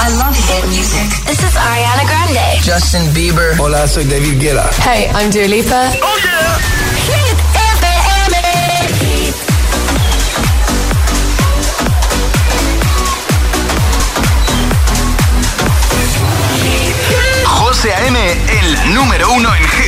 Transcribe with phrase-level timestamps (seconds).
[0.00, 1.08] I love hit music.
[1.26, 2.62] This is Ariana Grande.
[2.62, 3.56] Justin Bieber.
[3.58, 4.70] Hola, soy David Guetta.
[4.82, 5.90] Hey, I'm Dua Lipa.
[6.02, 6.58] Oh yeah.
[7.08, 7.38] Hit
[7.76, 8.34] FM.
[17.44, 18.18] José A.M.,
[18.60, 19.87] el número uno en hits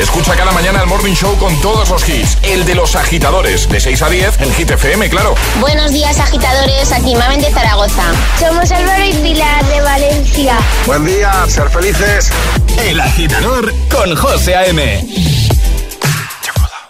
[0.00, 2.38] Escucha cada mañana el Morning Show con todos los hits.
[2.42, 5.34] El de los agitadores, de 6 a 10 en Hit FM, claro.
[5.60, 6.90] Buenos días, agitadores.
[6.90, 8.04] Aquí Mamen de Zaragoza.
[8.38, 10.58] Somos Álvaro y Pilar de Valencia.
[10.86, 12.30] Buen día, ser felices.
[12.78, 15.06] El agitador con José A.M.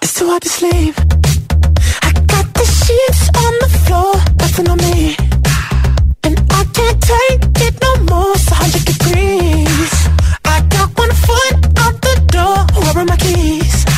[0.03, 0.95] It's too hard to sleep.
[2.03, 5.17] I got the sheets on the floor, nothing on me.
[6.23, 8.33] And I can't take it no more.
[8.37, 9.70] It's 100 degrees.
[12.93, 12.95] Door.
[12.95, 13.90] Where are my keys?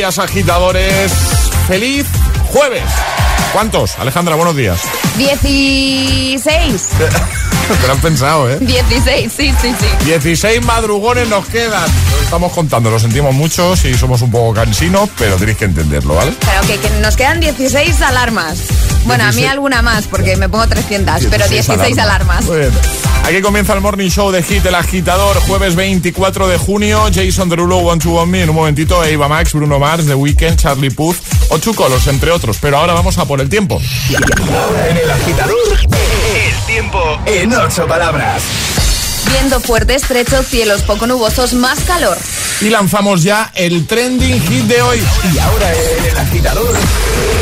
[0.00, 1.12] Días, agitadores.
[1.68, 2.06] Feliz
[2.46, 2.84] jueves.
[3.52, 3.98] ¿Cuántos?
[3.98, 4.80] Alejandra, buenos días.
[5.18, 6.88] 16.
[7.82, 8.56] Te lo han pensado, ¿eh?
[8.60, 10.06] 16, sí, sí, sí.
[10.06, 11.86] 16 madrugones nos quedan.
[12.12, 16.14] Lo estamos contando, lo sentimos mucho si somos un poco cansinos, pero tenéis que entenderlo,
[16.14, 16.32] ¿vale?
[16.40, 18.58] Claro, que, que nos quedan 16 alarmas.
[19.04, 22.44] Bueno, a mí alguna más, porque me pongo 300, pero 16 alarmas.
[23.24, 27.04] Aquí comienza el Morning Show de Hit, El Agitador, jueves 24 de junio.
[27.12, 30.56] Jason Derulo, One to One Me, en un momentito, Eva Max, Bruno Mars, The Weeknd,
[30.56, 31.16] Charlie Puth
[31.50, 32.58] o Colos entre otros.
[32.60, 33.80] Pero ahora vamos a por el tiempo.
[34.52, 38.42] Ahora en El Agitador, el tiempo en ocho palabras.
[39.30, 42.16] Viendo fuerte, estrecho, cielos poco nubosos, más calor.
[42.60, 45.00] Y lanzamos ya el trending hit de hoy.
[45.32, 46.76] Y ahora en El Agitador,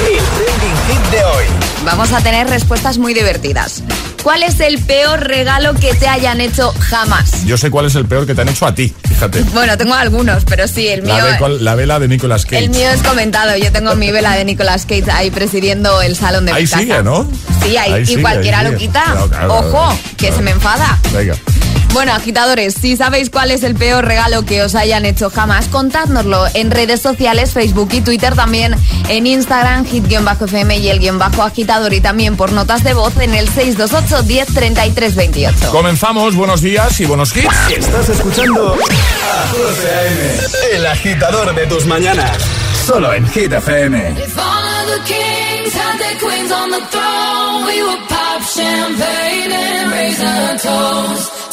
[0.07, 0.68] el trending
[1.11, 1.45] de hoy.
[1.85, 3.83] Vamos a tener respuestas muy divertidas.
[4.23, 7.45] ¿Cuál es el peor regalo que te hayan hecho jamás?
[7.47, 9.43] Yo sé cuál es el peor que te han hecho a ti, fíjate.
[9.53, 11.15] Bueno, tengo algunos, pero sí, el mío.
[11.17, 12.59] La, la vela de Nicolas Cage.
[12.65, 13.57] El mío es comentado.
[13.57, 17.29] Yo tengo mi vela de Nicolas Cage ahí presidiendo el salón de ahí sigue, ¿no?
[17.63, 19.05] Sí, ahí, y cualquiera lo quita.
[19.49, 20.99] Ojo, que se me enfada.
[21.13, 21.35] Venga.
[21.93, 26.47] Bueno, agitadores, si sabéis cuál es el peor regalo que os hayan hecho jamás, contádnoslo
[26.55, 28.75] en redes sociales, Facebook y Twitter, también
[29.09, 33.35] en Instagram, hit-fm y el guion bajo agitador y también por notas de voz en
[33.35, 35.71] el 628 10 33 28.
[35.71, 37.49] Comenzamos, buenos días y buenos hits.
[37.77, 38.77] Estás escuchando
[40.73, 42.37] el agitador de tus mañanas,
[42.87, 44.15] solo en Hit FM.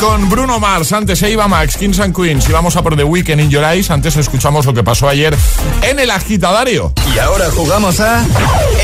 [0.00, 0.92] Con Bruno Mars.
[0.92, 2.48] Antes se iba Max, Kings and Queens.
[2.48, 3.92] Y vamos a por The Weekend in Your Eyes.
[3.92, 5.36] Antes escuchamos lo que pasó ayer
[5.82, 6.92] en el agitadario.
[7.14, 8.24] Y ahora jugamos a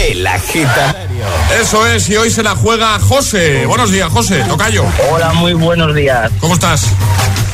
[0.09, 1.25] El Agitadario.
[1.61, 3.67] Eso es, y hoy se la juega José.
[3.67, 4.45] Buenos días, José.
[4.45, 4.85] Tocayo.
[5.11, 6.31] Hola, muy buenos días.
[6.39, 6.85] ¿Cómo estás?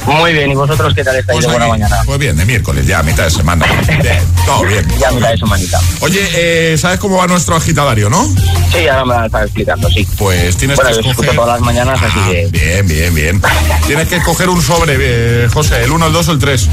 [0.07, 1.97] Muy bien, ¿y vosotros qué tal estáis Pues de buena mañana?
[2.05, 3.65] Pues bien, de miércoles, ya, mitad de semana.
[4.03, 4.87] Bien, todo bien.
[4.99, 5.81] Ya mitad de semanita.
[6.01, 8.27] Oye, eh, ¿sabes cómo va nuestro agitadario, no?
[8.71, 10.07] Sí, ahora me la estás explicando, sí.
[10.19, 11.35] Pues tienes Bueno, que escucho escoger...
[11.35, 13.43] todas las mañanas, así Ah, que- Bien, bien, bien.
[13.87, 16.69] tienes que escoger un sobre, eh, José, el 1, el 2 o el 3.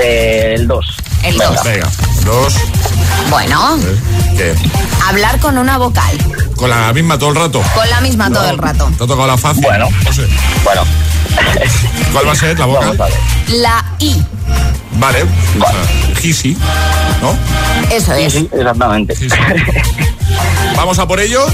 [0.00, 0.86] Eh, el 2.
[1.24, 1.64] El dos.
[1.64, 1.90] Venga,
[2.24, 2.54] dos,
[3.28, 3.76] Bueno,
[4.36, 4.54] ¿qué?
[5.04, 6.16] hablar con una vocal.
[6.54, 7.60] Con la misma todo el rato.
[7.74, 8.86] Con la misma todo el rato.
[8.96, 9.64] ¿Te ha tocado la fácil?
[9.64, 9.88] Bueno.
[10.06, 10.28] José,
[10.62, 10.82] Bueno,
[12.12, 12.80] ¿cuál va a ser la boca?
[12.80, 13.14] vamos a ver.
[13.48, 14.22] La I.
[14.92, 15.22] Vale.
[15.22, 15.26] O
[15.58, 16.56] sea, Gisi,
[17.22, 17.36] ¿no?
[17.94, 18.32] Eso es.
[18.32, 19.14] sí, exactamente.
[20.76, 21.46] Vamos a por ello.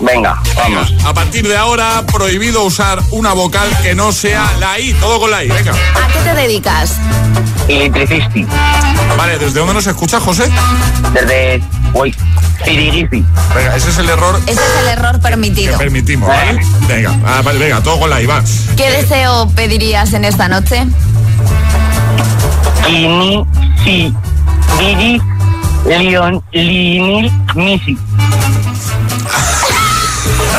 [0.00, 0.94] Venga, vamos.
[1.04, 4.92] A partir de ahora, prohibido usar una vocal que no sea la I.
[4.94, 5.72] Todo con la I, venga.
[5.72, 6.96] ¿A qué te dedicas?
[7.68, 8.46] Electricisti.
[9.16, 10.50] Vale, ¿desde dónde nos escucha, José?
[11.12, 11.62] Desde.
[11.92, 12.14] Uy,
[12.64, 13.24] Cirigisi.
[13.54, 15.78] Venga, ese es el error Ese es el error que permitido.
[15.78, 16.60] permitimos, ¿vale?
[16.86, 18.42] Venga, ah, vale, venga, todo con la I, va.
[18.76, 20.86] ¿Qué deseo pedirías en esta noche?
[22.88, 23.44] Ini,
[23.84, 24.14] si,
[24.78, 25.20] Didi,
[25.86, 27.98] Leon, Linil, Misi.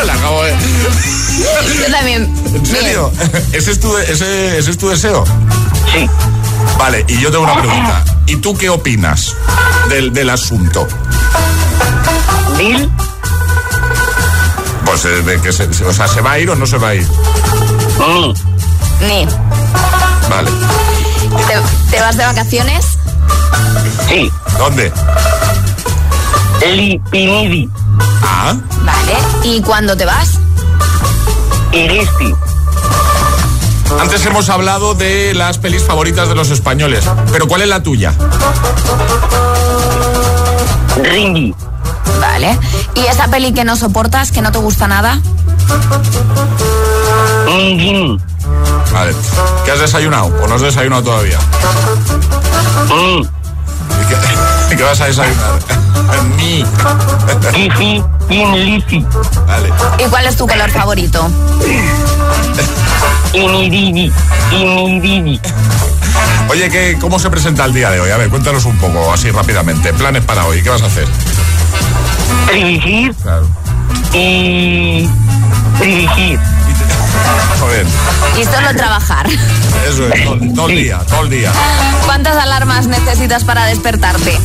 [0.06, 0.54] La acabo de...
[0.54, 2.34] Yo también.
[2.54, 3.12] ¿En serio?
[3.52, 5.26] ¿Ese es, tu, ese, ese es tu deseo?
[5.92, 6.10] Sí.
[6.78, 8.04] Vale, y yo tengo una pregunta.
[8.26, 9.36] ¿Y tú qué opinas
[9.90, 10.88] del, del asunto?
[12.58, 12.90] Dil,
[14.86, 16.90] Pues eh, de que se, o sea, ¿se va a ir o no se va
[16.90, 17.08] a ir?
[18.00, 18.34] Ni.
[19.08, 19.28] Ni.
[20.30, 20.52] Vale.
[21.48, 22.86] ¿Te, te vas de vacaciones?
[24.08, 24.32] Sí.
[24.58, 24.92] ¿Dónde?
[26.62, 27.70] Li, Pinidi.
[28.24, 29.18] Ah, Vale.
[29.44, 30.40] ¿Y cuándo te vas?
[31.72, 32.34] Iristi.
[33.98, 37.04] Antes hemos hablado de las pelis favoritas de los españoles.
[37.32, 38.14] Pero ¿cuál es la tuya?
[41.04, 41.56] Ringi.
[42.20, 42.58] Vale.
[42.96, 45.20] ¿Y esa peli que no soportas, que no te gusta nada?
[47.46, 48.20] Ningini.
[48.92, 49.14] Vale.
[49.66, 50.28] ¿Qué has desayunado?
[50.44, 51.40] ¿O no has desayunado todavía?
[52.90, 55.60] ¿Y ¿Qué, qué vas a desayunar?
[58.30, 59.06] Inlisi.
[59.48, 59.70] Vale.
[60.00, 61.30] ¿Y cuál es tu color favorito?
[63.34, 64.12] Inididi.
[64.52, 65.40] Inididi.
[66.50, 68.10] Oye, ¿qué, ¿cómo se presenta el día de hoy?
[68.12, 69.94] A ver, cuéntanos un poco, así rápidamente.
[69.94, 71.08] Planes para hoy, ¿qué vas a hacer?
[72.52, 73.48] Dirigir Claro.
[74.14, 75.08] y.
[75.80, 76.40] Dirigir.
[77.60, 77.86] Joder,
[78.40, 79.28] Y solo trabajar.
[79.88, 81.52] eso es, todo, todo el día, todo el día.
[82.06, 84.38] ¿Cuántas alarmas necesitas para despertarte?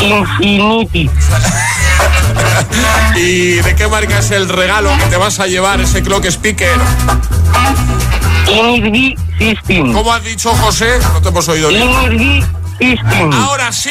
[0.00, 1.10] Infinity.
[3.16, 6.78] ¿Y de qué marca es el regalo que te vas a llevar ese clock speaker?
[8.46, 9.92] Energy System.
[9.92, 10.98] ¿Cómo has dicho, José?
[11.12, 11.82] No te hemos oído bien.
[11.82, 12.44] Energy
[12.78, 13.32] System.
[13.32, 13.90] Ahora sí,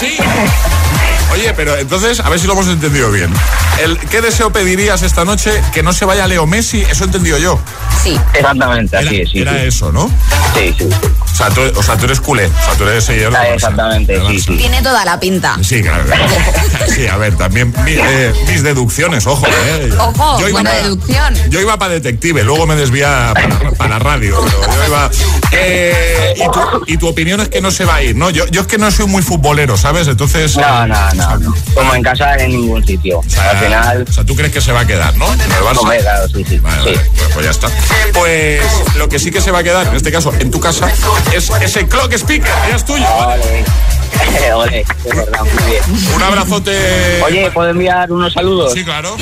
[0.00, 0.16] sí.
[1.32, 3.32] Oye, pero entonces, a ver si lo hemos entendido bien.
[3.82, 5.50] El, ¿Qué deseo pedirías esta noche?
[5.72, 7.58] Que no se vaya Leo Messi, eso he entendido yo.
[8.02, 8.18] Sí.
[8.34, 9.30] Exactamente, Era, así es.
[9.30, 9.58] Sí, era sí.
[9.66, 10.10] eso, ¿no?
[10.54, 10.88] Sí, sí.
[11.32, 14.20] O sea, tú, o sea, tú eres culé, o sea, tú eres seguidor Ah, exactamente,
[14.28, 14.56] sí, sí.
[14.58, 15.56] Tiene toda la pinta.
[15.62, 16.04] Sí, claro.
[16.04, 16.24] claro.
[16.92, 19.90] Sí, a ver, también mi- eh, mis deducciones, ojo, eh.
[19.98, 21.34] Ojo, Yo iba buena para- deducción.
[21.48, 24.38] Yo iba para detective, luego me desvía para, para radio.
[24.44, 25.10] pero yo iba-
[25.52, 28.28] Eh, y, tu, y tu opinión es que no se va a ir, ¿no?
[28.30, 30.08] Yo, yo es que no soy muy futbolero, ¿sabes?
[30.08, 30.56] Entonces.
[30.56, 31.54] No, no, no, no.
[31.74, 33.18] Como en casa en ningún sitio.
[33.18, 34.04] o sea, Al final.
[34.08, 35.32] o sea, tú crees que se va a quedar, ¿no?
[35.32, 35.78] El Barça.
[35.78, 36.58] Hombre, claro, sí, sí.
[36.58, 36.96] Vale, sí.
[36.96, 37.68] vale, pues, pues ya está.
[38.12, 38.60] Pues
[38.96, 40.88] lo que sí que se va a quedar, en este caso, en tu casa,
[41.34, 43.04] es ese clock speaker, ya es tuyo.
[43.04, 43.64] ¿vale?
[44.52, 44.52] Ole.
[44.52, 45.82] Ole, es verdad, muy bien.
[46.14, 47.22] Un abrazote.
[47.24, 48.72] Oye, ¿puedo enviar unos saludos?
[48.72, 49.16] Sí, claro.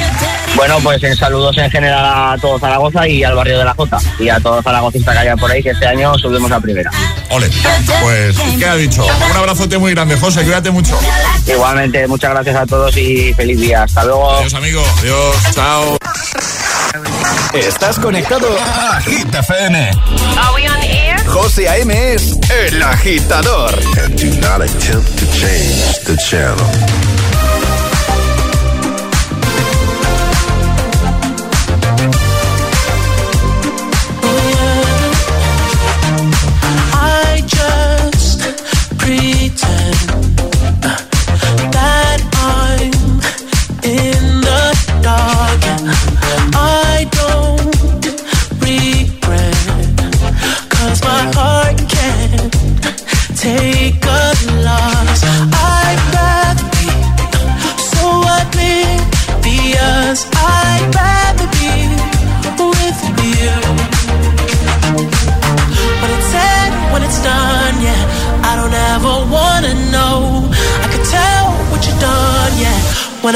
[0.54, 3.98] Bueno, pues en saludos en general a todo Zaragoza y al barrio de la Jota.
[4.18, 6.90] Y a todos zaragocistas que hayan por ahí, que este año subimos a primera.
[7.30, 7.48] Ole.
[8.02, 9.04] Pues, ¿qué ha dicho?
[9.04, 10.98] Un abrazote muy grande, José, cuídate mucho.
[11.46, 13.84] Igualmente, muchas gracias a todos y feliz día.
[13.84, 14.30] Hasta luego.
[14.32, 14.82] Adiós, amigo.
[14.98, 15.98] Adiós, chao.
[17.52, 19.90] Estás conectado a Hit FM.
[21.30, 21.90] José A.M.
[22.12, 23.70] es el agitador.
[24.02, 27.09] And do not attempt to change the channel.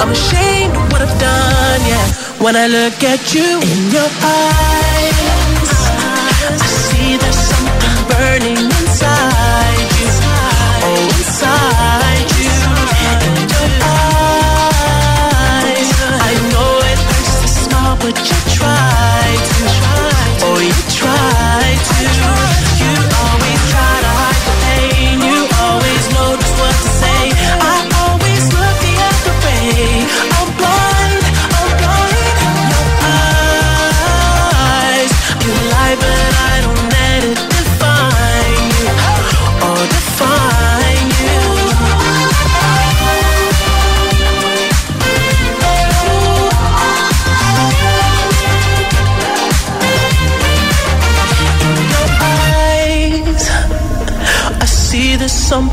[0.00, 2.06] I'm ashamed of what I've done, yeah.
[2.44, 4.97] When I look at you in your eyes,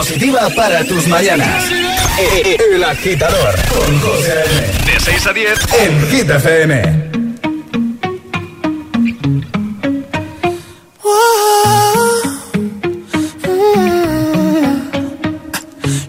[0.00, 1.64] Positiva para tus mañanas.
[2.72, 4.92] El agitador con José A.M.
[4.92, 7.10] De 6 a 10 en Hit FM.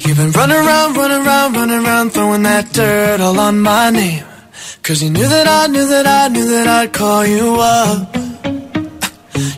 [0.06, 4.24] You've been running around, running around, running around, throwing that dirt all on my name.
[4.84, 8.31] Cause you knew that I knew that I knew that I'd call you up.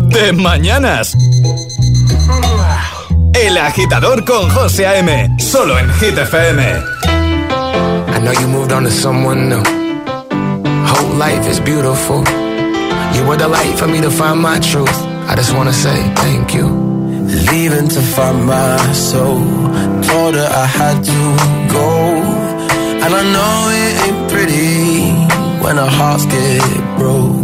[0.00, 1.16] de mañanas.
[3.32, 5.36] El agitador con José A.M.
[5.38, 6.62] Solo en Hit FM.
[6.66, 9.62] I know you moved on to someone new.
[10.86, 12.24] Whole life is beautiful.
[13.14, 14.96] You were the light for me to find my truth.
[15.28, 16.66] I just wanna say thank you.
[17.50, 19.40] Leaving to find my soul.
[20.02, 22.22] Told her I had to go.
[23.04, 25.10] And I know it ain't pretty
[25.62, 27.43] when our hearts get broke.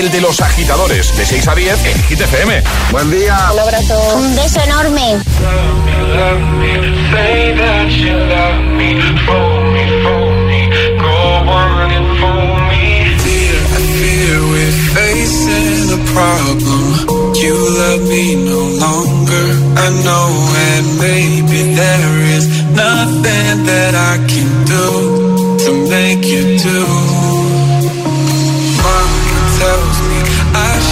[0.00, 2.62] el de los agitadores, de 6 a 10 en Hit FM.
[2.90, 3.50] Buen día.
[3.52, 4.16] Un abrazo.
[4.16, 5.18] Un beso enorme.
[17.40, 19.46] You love me no longer.
[19.84, 20.28] I know,
[20.68, 22.44] and maybe there is
[22.76, 26.80] nothing that I can do to make you do.
[28.82, 29.10] Mom
[29.58, 29.89] tell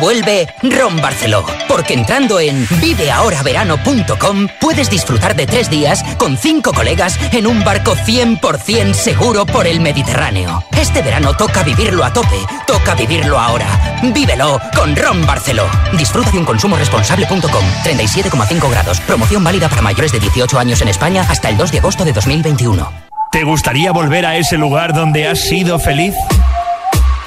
[0.00, 1.44] Vuelve Ron Barceló.
[1.68, 7.94] Porque entrando en viveahoraverano.com puedes disfrutar de tres días con cinco colegas en un barco
[7.94, 10.64] 100% seguro por el Mediterráneo.
[10.76, 12.38] Este verano toca vivirlo a tope.
[12.66, 14.00] Toca vivirlo ahora.
[14.12, 15.68] Vívelo con Ron Barceló.
[15.96, 17.64] Disfruta de un consumo responsable.com.
[17.84, 18.98] 37,5 grados.
[19.00, 22.12] Promoción válida para mayores de 18 años en España hasta el 2 de agosto de
[22.12, 22.90] 2021.
[23.30, 26.14] ¿Te gustaría volver a ese lugar donde has sido feliz?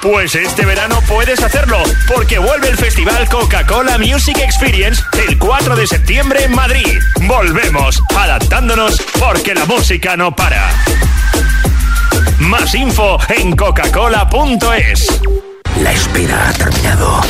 [0.03, 1.81] Pues este verano puedes hacerlo,
[2.13, 6.99] porque vuelve el festival Coca-Cola Music Experience el 4 de septiembre en Madrid.
[7.21, 10.69] Volvemos, adaptándonos, porque la música no para.
[12.37, 15.07] Más info en coca-cola.es.
[15.81, 17.21] La espera ha terminado.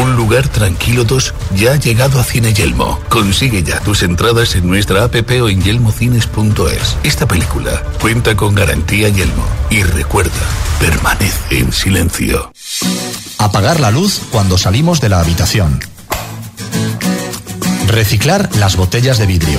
[0.00, 2.98] Un lugar tranquilo 2 ya ha llegado a Cine Yelmo.
[3.08, 6.96] Consigue ya tus entradas en nuestra app o en yelmocines.es.
[7.04, 9.44] Esta película cuenta con garantía Yelmo.
[9.70, 10.30] Y recuerda,
[10.80, 12.52] permanece en silencio.
[13.38, 15.80] Apagar la luz cuando salimos de la habitación.
[17.86, 19.58] Reciclar las botellas de vidrio.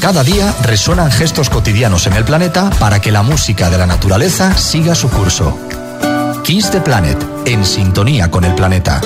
[0.00, 4.56] Cada día resuenan gestos cotidianos en el planeta para que la música de la naturaleza
[4.56, 5.58] siga su curso.
[6.42, 9.02] Kiss the Planet, en sintonía con el planeta.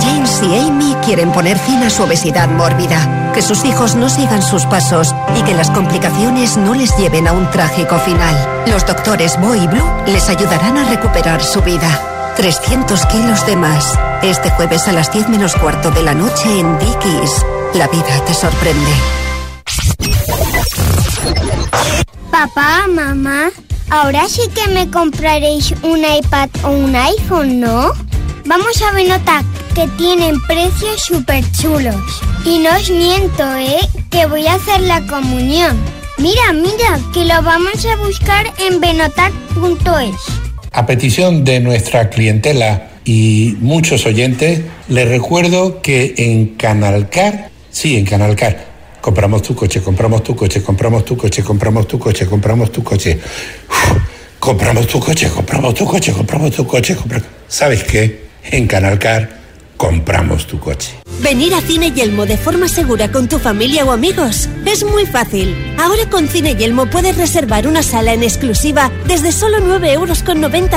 [0.00, 4.40] James y Amy quieren poner fin a su obesidad mórbida, que sus hijos no sigan
[4.40, 8.64] sus pasos y que las complicaciones no les lleven a un trágico final.
[8.68, 12.00] Los doctores Bo y Blue les ayudarán a recuperar su vida.
[12.36, 13.98] 300 kilos de más.
[14.22, 17.44] Este jueves a las 10 menos cuarto de la noche en Dickies.
[17.74, 19.29] La vida te sorprende.
[22.30, 23.50] Papá, mamá,
[23.90, 27.92] ahora sí que me compraréis un iPad o un iPhone, ¿no?
[28.46, 31.96] Vamos a Benotac, que tienen precios súper chulos.
[32.44, 33.80] Y no os miento, ¿eh?
[34.10, 35.76] Que voy a hacer la comunión.
[36.18, 40.16] Mira, mira, que lo vamos a buscar en benotac.es.
[40.72, 48.04] A petición de nuestra clientela, y muchos oyentes, les recuerdo que en Canalcar, sí, en
[48.04, 48.69] Canalcar,
[49.00, 53.18] compramos tu coche, compramos tu coche, compramos tu coche, compramos tu coche, compramos tu coche.
[53.68, 53.96] Uf,
[54.38, 58.28] compramos tu coche, compramos tu coche, compramos tu coche, compra- ¿Sabes qué?
[58.50, 59.39] En Canalcar
[59.80, 61.00] compramos tu coche.
[61.22, 65.56] Venir a Cine Yelmo de forma segura con tu familia o amigos es muy fácil.
[65.78, 70.22] Ahora con Cine Yelmo puedes reservar una sala en exclusiva desde solo 9,90 euros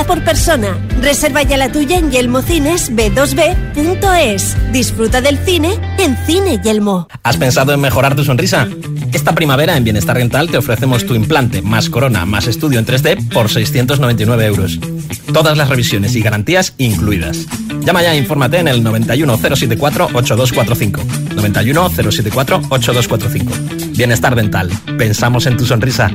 [0.06, 0.78] por persona.
[1.02, 4.72] Reserva ya la tuya en yelmocines b2b.es.
[4.72, 7.06] Disfruta del cine en Cine Yelmo.
[7.22, 8.68] ¿Has pensado en mejorar tu sonrisa?
[9.12, 13.28] Esta primavera en Bienestar Dental te ofrecemos tu implante más corona más estudio en 3D
[13.34, 14.80] por 699 euros.
[15.34, 17.46] Todas las revisiones y garantías incluidas.
[17.84, 21.02] Llama ya e infórmate en el 91 074 8245.
[21.34, 23.52] 91 074 8245.
[23.96, 24.70] Bienestar Dental.
[24.96, 26.10] Pensamos en tu sonrisa.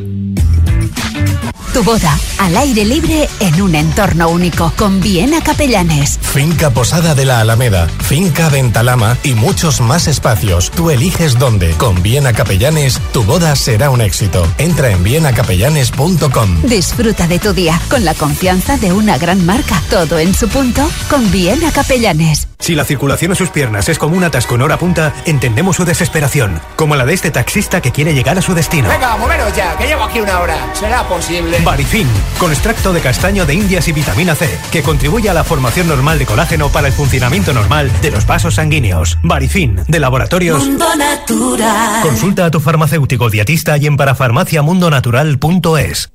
[1.73, 6.17] Tu boda al aire libre en un entorno único con Viena Capellanes.
[6.21, 10.71] Finca Posada de la Alameda, Finca Ventalama y muchos más espacios.
[10.71, 11.71] Tú eliges dónde.
[11.71, 14.47] Con Viena Capellanes, tu boda será un éxito.
[14.58, 16.62] Entra en vienacapellanes.com.
[16.63, 19.82] Disfruta de tu día con la confianza de una gran marca.
[19.89, 22.49] Todo en su punto con Viena Capellanes.
[22.60, 25.86] Si la circulación en sus piernas es como un atasco en hora punta, entendemos su
[25.86, 28.89] desesperación, como la de este taxista que quiere llegar a su destino.
[28.89, 30.58] Venga, moveros ya, que llevo aquí una hora.
[30.73, 31.58] ¿Será posible?
[31.63, 35.88] Barifin, con extracto de castaño de indias y vitamina C, que contribuye a la formación
[35.88, 39.18] normal de colágeno para el funcionamiento normal de los vasos sanguíneos.
[39.24, 40.63] Barifin, de laboratorios.
[40.63, 42.02] Mundo Natural.
[42.02, 46.10] Consulta a tu farmacéutico dietista y en parafarmaciamundonatural.es.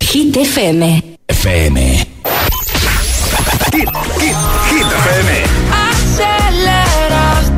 [0.00, 1.18] Hit FM.
[1.26, 2.08] FM.
[3.72, 4.36] Hit, hit,
[4.70, 5.44] hit FM.
[5.70, 7.50] Aceleras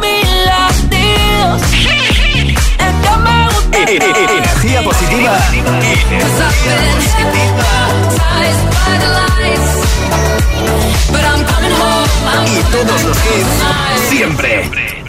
[0.00, 1.62] mis latidos.
[1.72, 3.78] Es que me gusta.
[4.84, 5.32] Positiva.
[5.32, 9.70] Cause I've been hypnotized by the lights.
[11.10, 12.10] But I'm coming home.
[12.26, 14.10] I'm Y todos los hits.
[14.10, 15.04] Siempre.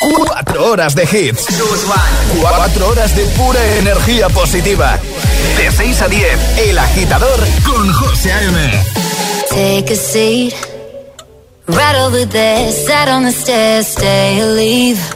[0.00, 1.46] Cuatro horas de hits.
[2.40, 4.98] Cuatro horas de pura energía positiva.
[5.56, 8.84] De 6 a 10, El Agitador con José A.M.
[9.48, 10.54] Take a seat.
[11.66, 15.15] Right over there, sat on the stairs, stay or leave.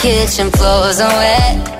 [0.00, 0.50] Kitchen.
[0.50, 1.79] Floors are wet.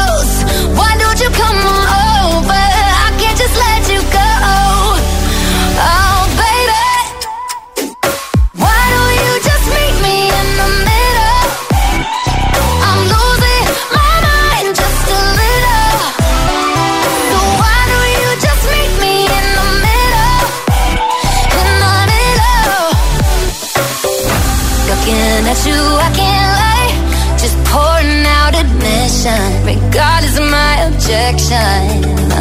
[29.23, 32.40] Regardless of my objection.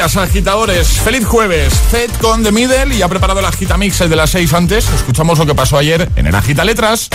[0.00, 0.88] Días, agitadores.
[0.88, 1.74] Feliz jueves.
[1.90, 4.88] Fed con The Middle y ha preparado la Agita Mix, el de las 6 antes.
[4.88, 7.10] Escuchamos lo que pasó ayer en el Agita Letras.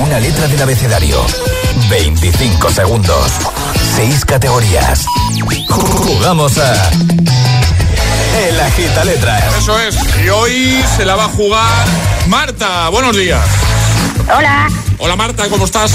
[0.00, 1.20] Una letra del abecedario.
[1.90, 3.32] 25 segundos.
[3.96, 5.06] 6 categorías.
[5.68, 6.90] Jugamos a.
[8.46, 9.42] El Agita Letras.
[9.58, 9.96] Eso es.
[10.24, 11.88] Y hoy se la va a jugar
[12.28, 12.90] Marta.
[12.90, 13.44] Buenos días.
[14.36, 14.68] Hola.
[14.98, 15.92] Hola Marta, ¿cómo estás?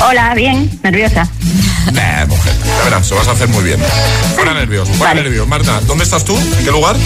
[0.00, 1.28] Hola, bien, nerviosa.
[1.92, 2.26] Nah,
[2.76, 3.80] ya verás, se vas a hacer muy bien.
[4.34, 5.46] Fuera nervioso, fuera nervioso.
[5.46, 6.36] Marta, ¿dónde estás tú?
[6.36, 6.96] ¿En qué lugar?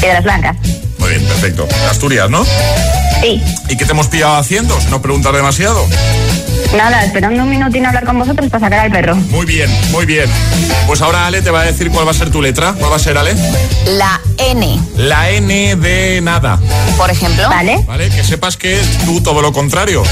[0.00, 0.56] Piedras Blancas.
[0.98, 1.68] Muy bien, perfecto.
[1.90, 2.44] Asturias, ¿no?
[3.20, 3.42] Sí.
[3.68, 4.80] ¿Y qué te hemos pillado haciendo?
[4.80, 5.86] Si no preguntar demasiado.
[6.76, 9.14] Nada, esperando un minutín a hablar con vosotros para sacar al perro.
[9.14, 10.28] Muy bien, muy bien.
[10.86, 12.74] Pues ahora Ale te va a decir cuál va a ser tu letra.
[12.78, 13.34] ¿Cuál va a ser, Ale?
[13.96, 14.80] La N.
[14.96, 16.58] La N de nada.
[16.96, 17.48] Por ejemplo.
[17.48, 17.82] Vale.
[17.86, 20.02] Vale, que sepas que tú todo lo contrario.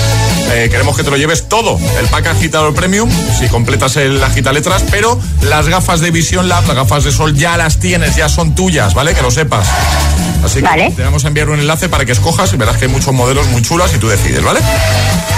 [0.53, 1.79] Eh, queremos que te lo lleves todo.
[1.99, 6.67] El pack agitador premium, si completas el agita letras, pero las gafas de Vision Lab,
[6.67, 9.15] las gafas de sol ya las tienes, ya son tuyas, ¿vale?
[9.15, 9.67] Que lo sepas.
[10.45, 10.91] Así que Vale.
[10.91, 13.47] te vamos a enviar un enlace para que escojas y verás que hay muchos modelos
[13.49, 14.61] muy chulas y tú decides, ¿vale?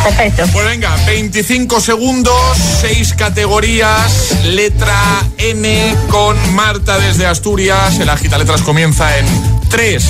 [0.02, 0.44] Perfecto.
[0.52, 2.34] Pues venga, 25 segundos,
[2.80, 4.96] 6 categorías, letra
[5.38, 7.98] N con Marta desde Asturias.
[8.00, 9.26] El agita letras comienza en
[9.68, 10.04] 3,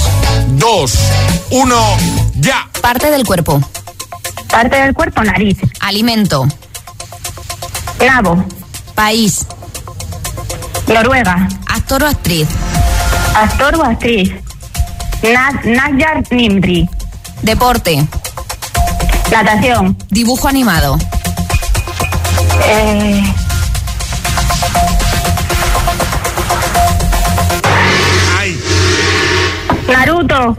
[0.49, 0.92] 2,
[1.51, 1.97] 1,
[2.36, 2.68] ya.
[2.80, 3.61] Parte del cuerpo.
[4.49, 5.59] Parte del cuerpo, nariz.
[5.80, 6.47] Alimento.
[8.05, 8.44] Nabo.
[8.94, 9.47] País.
[10.86, 11.49] Noruega.
[11.66, 12.49] Actor o actriz.
[13.34, 14.32] Actor o actriz.
[15.23, 16.89] Na- Najar Nimri.
[17.43, 18.07] Deporte.
[19.31, 19.97] Natación.
[20.11, 20.99] Dibujo animado.
[22.64, 23.23] Eh,
[29.89, 30.57] Naruto.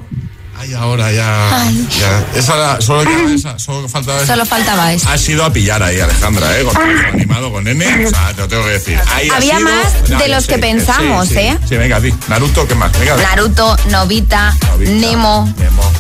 [0.68, 1.62] Ay, ahora ya.
[1.64, 1.88] Ay.
[2.00, 2.26] ya.
[2.40, 4.28] Esa era- solo esa, solo faltaba esa.
[4.34, 5.10] Solo faltaba eso.
[5.10, 6.64] Ha sido a pillar ahí, Alejandra, ¿eh?
[6.64, 8.06] Con el animado, con N.
[8.06, 9.00] O sea, te lo tengo que decir.
[9.14, 11.40] Ahí Había más de los que pensamos, sí, sí.
[11.40, 11.58] ¿eh?
[11.68, 12.14] Sí, venga, di.
[12.28, 12.92] Naruto, ¿qué más?
[13.00, 13.18] Venga.
[13.18, 15.54] Naruto, Novita, Novita, Nemo.
[15.58, 15.92] Nemo.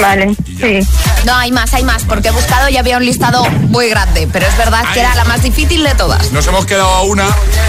[0.00, 0.80] Vale, sí.
[1.24, 4.46] No, hay más, hay más, porque he buscado y había un listado muy grande, pero
[4.46, 6.32] es verdad que era la más difícil de todas.
[6.32, 7.26] Nos hemos quedado a una.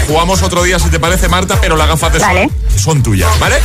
[0.08, 2.50] Jugamos otro día, si te parece, Marta, pero las gafas de sol Vale.
[2.76, 3.56] son tuyas, ¿vale?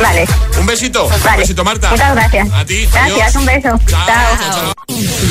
[0.00, 0.26] Vale.
[0.58, 1.06] Un besito.
[1.06, 1.90] Un besito, Marta.
[1.90, 2.48] Muchas gracias.
[2.52, 2.86] A ti.
[2.92, 3.36] Gracias, adiós.
[3.36, 3.80] un beso.
[3.86, 4.06] Chao.
[4.06, 4.36] Chao.
[4.38, 4.72] chao, chao.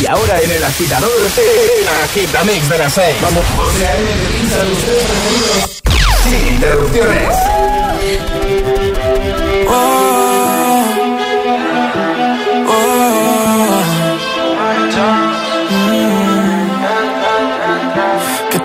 [0.02, 3.16] Y ahora en el agitador, el agita mix de las 6.
[3.22, 3.44] Vamos.
[6.24, 7.61] Sin interrupciones.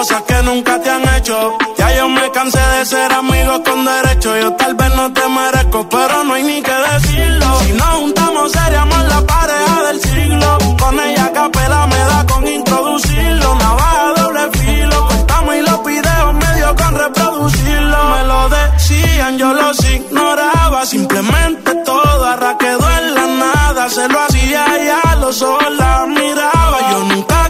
[0.00, 1.58] Cosas que nunca te han hecho.
[1.76, 4.34] Ya yo me cansé de ser amigo con derecho.
[4.42, 7.48] Yo tal vez no te merezco, pero no hay ni que decirlo.
[7.60, 10.58] Si nos juntamos, seríamos la pareja del siglo.
[10.82, 13.54] Con ella capela me da con introducirlo.
[13.56, 14.98] Navaja doble filo.
[15.08, 17.98] Cortamos y los videos medio con reproducirlo.
[18.12, 20.86] Me lo decían, yo los ignoraba.
[20.86, 23.90] Simplemente todo arra quedó en la nada.
[23.90, 26.78] Se lo hacía y a los ojos la miraba.
[26.90, 27.40] Yo nunca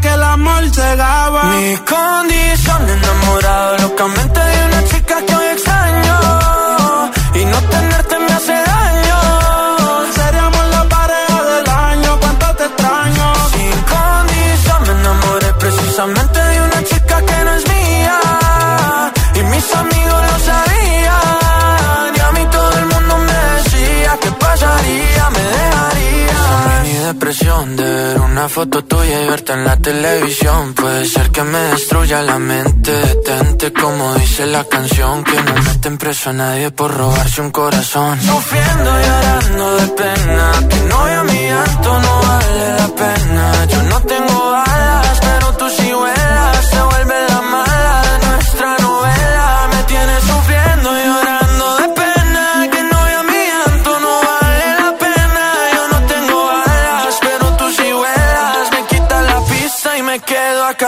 [0.00, 1.42] que el amor cegaba.
[1.44, 6.20] Mi condición enamorado locamente de una chica que hoy extraño.
[7.34, 9.18] Y no tenerte me hace daño.
[10.14, 13.34] Seríamos la pareja del año, cuánto te extraño.
[13.52, 18.18] Sin condición me enamoré precisamente de una chica que no es mía.
[19.34, 22.16] Y mis amigos lo sabían.
[22.16, 26.32] Y a mí todo el mundo me decía que pasaría, me dejaría.
[26.32, 30.72] Esa mini depresión de ver una foto tuya y verte en la televisión.
[30.72, 32.90] Puede ser que me destruya la mente.
[32.90, 35.22] Detente como dice la canción.
[35.22, 38.18] Que no meten preso a nadie por robarse un corazón.
[38.20, 40.52] Sufriendo y llorando de pena.
[40.70, 43.66] Tu novia mi llanto no vale la pena.
[43.66, 45.11] Yo no tengo alas,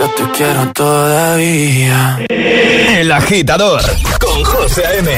[0.00, 2.18] yo te quiero todavía.
[2.28, 3.82] El agitador
[4.18, 5.10] con José A.M.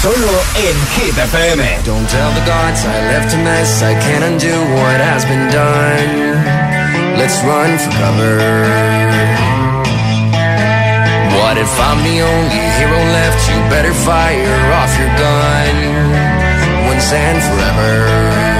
[0.00, 1.62] Solo en Hit FM.
[1.84, 3.82] Don't tell the gods I left a mess.
[3.82, 7.18] I can't undo what has been done.
[7.18, 8.38] Let's run for cover.
[11.36, 13.40] What if I'm the only hero left?
[13.50, 18.59] You better fire off your gun once and forever.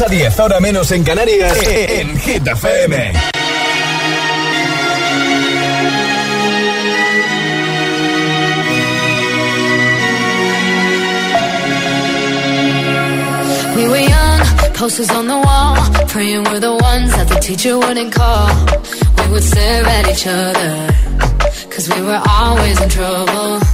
[0.00, 3.12] a 10, ahora menos en Canarias, eh, eh, en Hit FM.
[13.76, 14.40] We were young,
[14.74, 15.76] posters on the wall,
[16.08, 18.48] praying we're the ones that the teacher wouldn't call.
[19.18, 20.88] We would stare at each other,
[21.70, 23.73] cause we were always in trouble.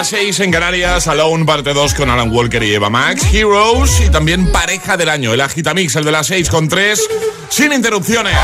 [0.00, 3.22] las 7, las 6 en Canarias, Alone parte 2 con Alan Walker y Eva Max,
[3.34, 6.98] Heroes y también pareja del año, el Agitamix, el de las 6 con 3,
[7.50, 8.38] sin interrupciones.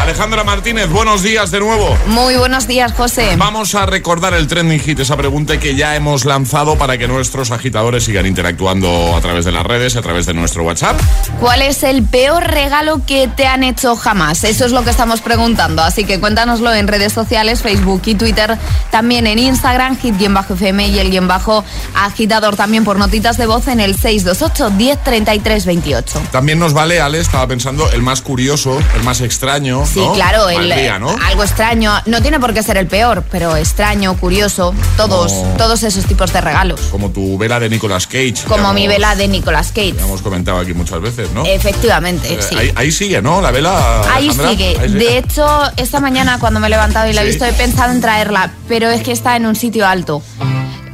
[0.00, 1.94] Alejandra Martínez, buenos días de nuevo.
[2.06, 3.36] Muy buenos días, José.
[3.36, 7.50] Vamos a recordar el trending hit, esa pregunta que ya hemos lanzado para que nuestros
[7.50, 10.98] agitadores sigan interactuando a través de las redes, a través de nuestro WhatsApp.
[11.38, 14.42] ¿Cuál es el peor regalo que te han hecho jamás?
[14.44, 18.56] Eso es lo que estamos preguntando, así que cuéntanoslo en redes sociales, Facebook y Twitter,
[18.90, 21.64] también en Instagram, hit-fm y el guion bajo
[21.94, 26.22] agitador también por notitas de voz en el 628 1033 28.
[26.30, 29.84] También nos vale, Ale, estaba pensando, el más curioso, el más extraño.
[29.86, 30.12] Sí, ¿no?
[30.14, 31.14] claro, el- Valdría, ¿no?
[31.26, 31.92] algo extraño.
[32.06, 36.32] No tiene por qué ser el peor, pero extraño, curioso, todos, Como- todos esos tipos
[36.32, 36.80] de regalos.
[36.90, 38.34] Como tu vela de Nicolas Cage.
[38.48, 39.92] Como mi vela de Nicolas Cage.
[39.94, 41.44] que hemos comentado aquí muchas veces, ¿no?
[41.44, 42.56] Efectivamente, Eh, sí.
[42.56, 43.40] ahí, ahí sigue, ¿no?
[43.40, 44.02] La vela.
[44.14, 44.76] Ahí sigue.
[44.80, 47.30] Ahí De hecho, esta mañana cuando me he levantado y la he Sí.
[47.30, 50.22] visto, he pensado en traerla, pero es que está en un sitio alto.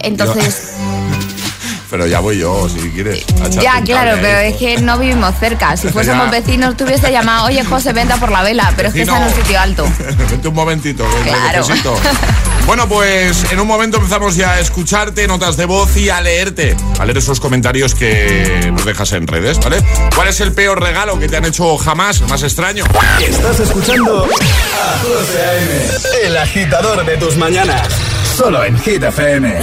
[0.00, 0.76] Entonces,
[1.88, 3.24] Pero ya voy yo, si quieres.
[3.50, 5.76] ya, claro, pero es que no vivimos cerca.
[5.76, 6.30] Si fuésemos Ya.
[6.32, 9.22] vecinos, te hubiese llamado, oye, José, venta por la vela, pero es que está en
[9.22, 9.44] un Vecino.
[9.44, 9.86] sitio alto.
[10.30, 11.58] Vente un momentito, que Claro.
[11.66, 11.98] necesito.
[12.66, 16.74] Bueno, pues en un momento empezamos ya a escucharte, notas de voz y a leerte.
[16.98, 19.84] A leer esos comentarios que nos dejas en redes, ¿vale?
[20.16, 22.84] ¿Cuál es el peor regalo que te han hecho jamás, más extraño?
[23.24, 27.86] Estás escuchando a José A.M., el agitador de tus mañanas.
[28.36, 29.54] Solo en Hit FM.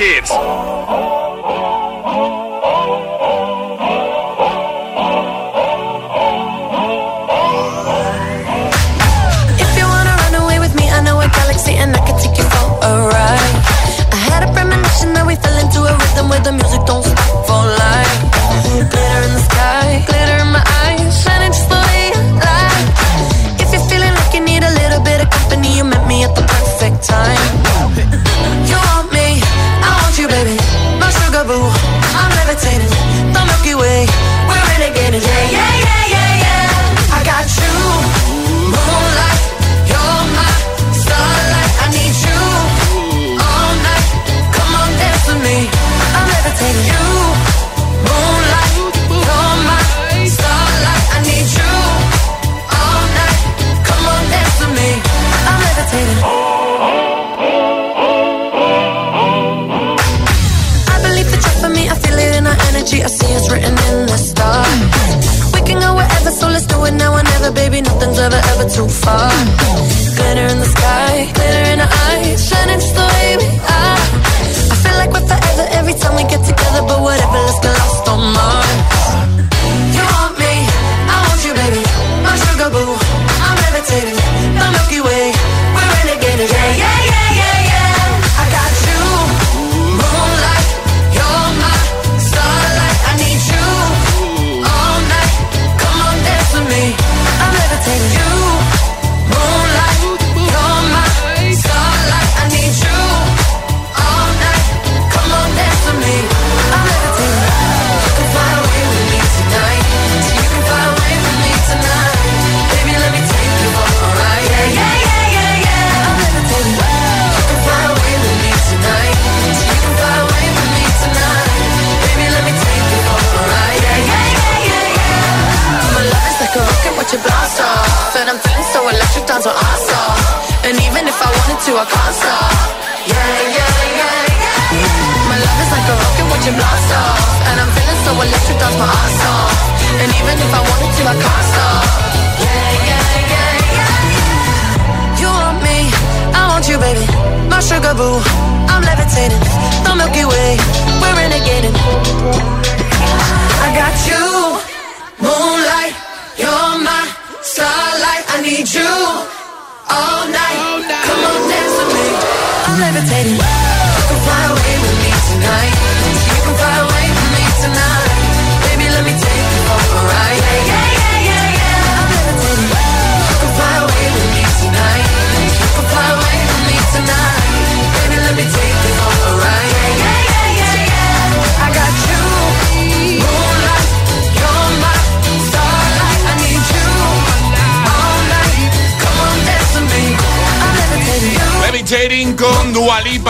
[0.00, 0.49] Y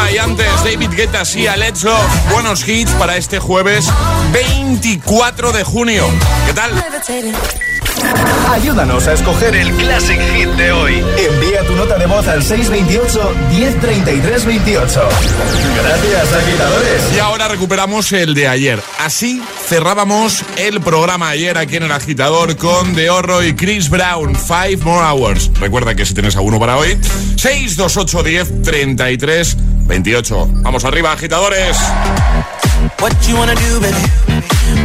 [0.08, 2.30] Y antes David Guetta y a Let's Love.
[2.32, 3.86] Buenos hits para este jueves
[4.32, 6.04] 24 de junio.
[6.46, 6.72] ¿Qué tal?
[8.50, 11.04] Ayúdanos a escoger el Classic Hit de hoy.
[11.18, 15.08] Envía tu nota de voz al 628 1033 28.
[15.76, 17.02] Gracias, agitadores.
[17.14, 18.82] Y ahora recuperamos el de ayer.
[18.98, 24.34] Así cerrábamos el programa ayer aquí en el agitador con De Horro y Chris Brown.
[24.34, 25.50] Five more hours.
[25.60, 26.98] Recuerda que si tienes alguno para hoy,
[27.36, 29.56] 628 10 33
[29.90, 30.46] 28.
[30.62, 31.76] Vamos arriba, agitadores.
[33.00, 34.04] What you wanna do, baby?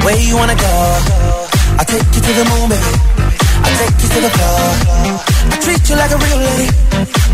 [0.03, 0.74] Where you wanna go?
[1.78, 2.91] I'll take you to the moon, baby.
[3.66, 4.66] I'll take you to the floor.
[5.53, 6.70] I treat you like a real lady,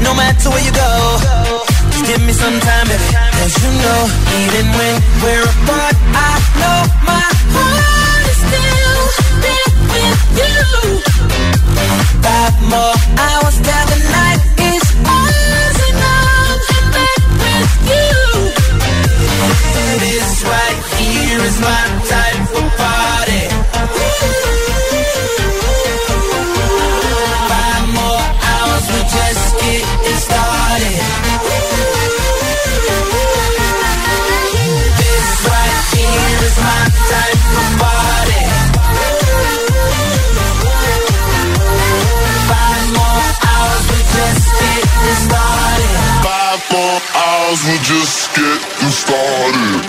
[0.03, 0.91] no matter where you go.
[1.91, 3.07] Just give me some time, baby.
[3.39, 4.01] Cause you know,
[4.43, 7.23] even when we're apart, I know my
[7.55, 8.99] heart is still
[9.43, 10.59] there with you.
[12.19, 14.50] Five more hours down the night
[19.99, 23.43] This right here is my type of party.
[27.51, 31.03] Five more hours, we're just getting started.
[34.97, 37.80] This right here is my type of party.
[46.91, 46.99] More
[47.63, 49.81] we're just getting started.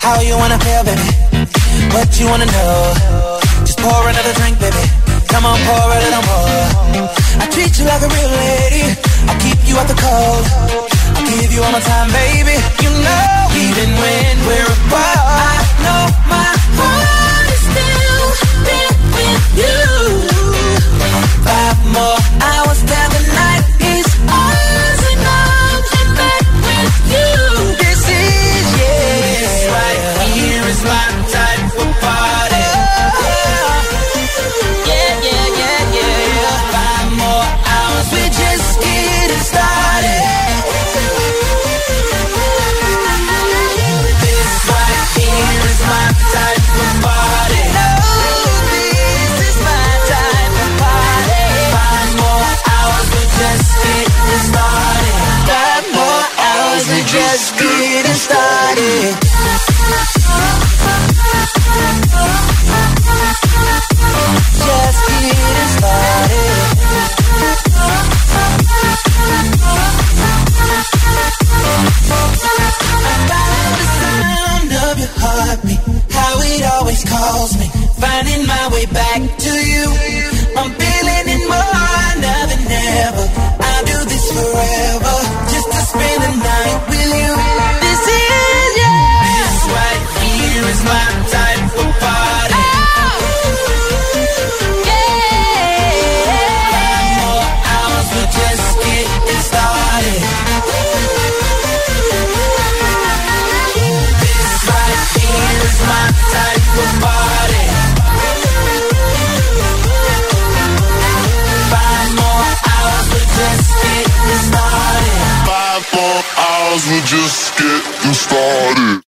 [0.00, 1.00] How you wanna feel, baby?
[1.94, 3.38] What you wanna know?
[3.60, 4.82] Just pour another drink, baby.
[5.28, 7.08] Come on, pour a little more.
[7.38, 8.98] I treat you like a real lady.
[9.28, 10.93] I'll keep you out the cold.
[11.26, 12.56] Give you all my time, baby.
[12.84, 16.93] You know, even when we're apart, I know my heart
[77.58, 77.68] me,
[77.98, 80.33] finding my way back to you.